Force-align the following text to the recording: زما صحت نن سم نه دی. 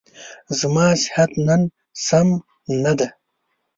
زما 0.59 0.87
صحت 1.03 1.31
نن 1.47 1.61
سم 2.05 2.27
نه 2.83 2.91
دی. 2.97 3.07